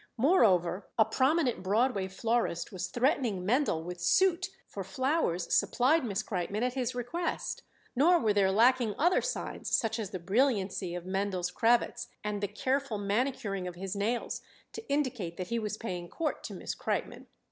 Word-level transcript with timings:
Moreover, 0.17 0.87
a 0.97 1.05
prominent 1.05 1.61
Broadway 1.61 2.07
florist 2.07 2.71
was 2.71 2.87
threatening 2.87 3.45
Mendel 3.45 3.83
with 3.83 4.01
suit 4.01 4.49
for 4.65 4.83
flowers 4.83 5.53
supplied 5.53 6.03
Miss 6.03 6.23
Kreitmann 6.23 6.63
at 6.63 6.73
his 6.73 6.95
request. 6.95 7.61
Nor 7.95 8.17
were 8.17 8.33
there 8.33 8.51
lacking 8.51 8.95
other 8.97 9.21
signs, 9.21 9.69
such 9.69 9.99
as 9.99 10.09
the 10.09 10.17
brilliancy 10.17 10.95
of 10.95 11.05
Mendel's 11.05 11.51
cravats 11.51 12.07
and 12.23 12.41
the 12.41 12.47
careful 12.47 12.97
manicuring 12.97 13.67
of 13.67 13.75
his 13.75 13.95
nails, 13.95 14.41
to 14.73 14.83
indicate 14.89 15.37
that 15.37 15.49
he 15.49 15.59
was 15.59 15.77
paying 15.77 16.09
court 16.09 16.43
to 16.45 16.55
Miss 16.55 16.73
Kreitmann. 16.73 17.27